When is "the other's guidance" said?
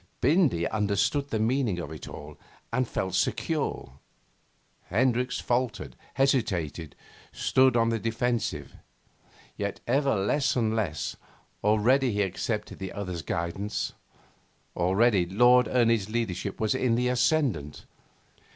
12.79-13.93